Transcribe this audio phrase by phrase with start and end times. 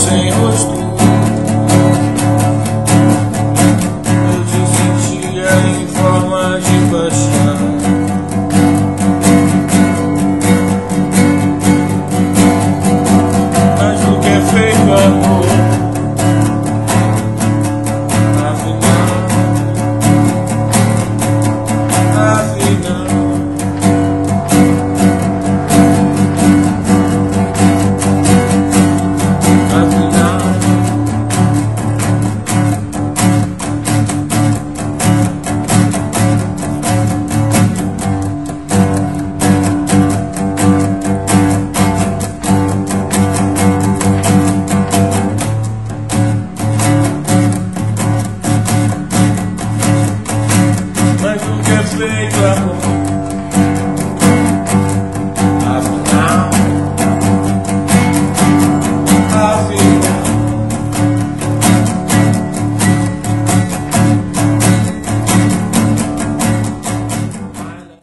[0.00, 0.79] sem rosto